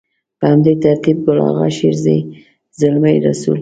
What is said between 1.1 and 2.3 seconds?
ګل اغا شېرزي،